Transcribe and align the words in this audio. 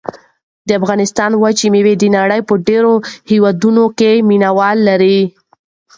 د 0.67 0.69
افغانستان 0.79 1.31
وچه 1.41 1.67
مېوه 1.73 1.93
د 2.01 2.03
نړۍ 2.17 2.41
په 2.49 2.53
ډېرو 2.67 2.93
هېوادونو 3.31 3.83
کې 3.97 4.11
مینه 4.27 4.49
وال 4.57 4.77
لري. 4.89 5.19